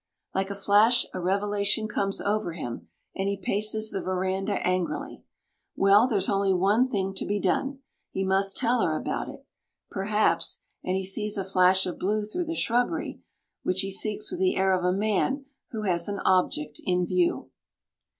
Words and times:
Like 0.33 0.49
a 0.49 0.55
flash 0.55 1.05
a 1.13 1.19
revelation 1.19 1.87
comes 1.87 2.19
over 2.19 2.53
him, 2.53 2.87
and 3.15 3.29
he 3.29 3.37
paces 3.37 3.91
the 3.91 4.01
veranda 4.01 4.53
angrily. 4.65 5.21
Well, 5.75 6.07
there's 6.07 6.27
only 6.27 6.55
one 6.55 6.89
thing 6.89 7.13
to 7.13 7.23
be 7.23 7.39
done 7.39 7.81
he 8.09 8.23
must 8.23 8.57
tell 8.57 8.81
her 8.81 8.97
about 8.97 9.29
it. 9.29 9.45
Perhaps 9.91 10.63
and 10.83 10.95
he 10.95 11.05
sees 11.05 11.37
a 11.37 11.43
flash 11.45 11.85
of 11.85 11.99
blue 11.99 12.25
through 12.25 12.45
the 12.45 12.55
shrubbery, 12.55 13.21
which 13.61 13.81
he 13.81 13.91
seeks 13.91 14.31
with 14.31 14.39
the 14.39 14.55
air 14.55 14.73
of 14.73 14.83
a 14.83 14.91
man 14.91 15.45
who 15.69 15.83
has 15.83 16.07
an 16.07 16.17
object 16.25 16.81
in 16.83 17.05
view. 17.05 17.51